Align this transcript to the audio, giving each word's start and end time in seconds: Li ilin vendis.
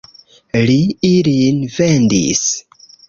Li 0.69 0.77
ilin 1.09 1.61
vendis. 1.77 2.43